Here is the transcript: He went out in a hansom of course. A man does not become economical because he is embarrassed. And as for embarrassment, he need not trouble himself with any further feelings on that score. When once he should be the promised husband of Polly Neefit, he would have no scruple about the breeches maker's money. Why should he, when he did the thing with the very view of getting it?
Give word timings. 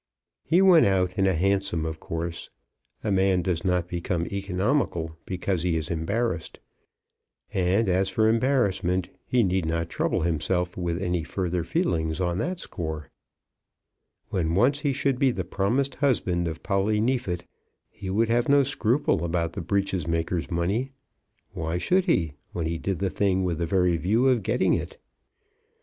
He 0.43 0.63
went 0.63 0.87
out 0.87 1.15
in 1.19 1.27
a 1.27 1.35
hansom 1.35 1.85
of 1.85 1.99
course. 1.99 2.49
A 3.03 3.11
man 3.11 3.43
does 3.43 3.63
not 3.63 3.87
become 3.87 4.25
economical 4.31 5.15
because 5.27 5.61
he 5.61 5.77
is 5.77 5.91
embarrassed. 5.91 6.59
And 7.53 7.87
as 7.87 8.09
for 8.09 8.27
embarrassment, 8.27 9.09
he 9.27 9.43
need 9.43 9.67
not 9.67 9.89
trouble 9.89 10.21
himself 10.23 10.75
with 10.75 10.99
any 10.99 11.21
further 11.23 11.63
feelings 11.63 12.19
on 12.19 12.39
that 12.39 12.59
score. 12.59 13.11
When 14.29 14.55
once 14.55 14.79
he 14.79 14.91
should 14.91 15.19
be 15.19 15.29
the 15.29 15.45
promised 15.45 15.93
husband 15.93 16.47
of 16.47 16.63
Polly 16.63 16.99
Neefit, 16.99 17.45
he 17.91 18.09
would 18.09 18.27
have 18.29 18.49
no 18.49 18.63
scruple 18.63 19.23
about 19.23 19.53
the 19.53 19.61
breeches 19.61 20.07
maker's 20.07 20.49
money. 20.49 20.89
Why 21.53 21.77
should 21.77 22.05
he, 22.05 22.33
when 22.53 22.65
he 22.65 22.79
did 22.79 22.97
the 22.97 23.11
thing 23.11 23.43
with 23.43 23.59
the 23.59 23.67
very 23.67 23.97
view 23.97 24.29
of 24.29 24.41
getting 24.41 24.73
it? 24.73 24.97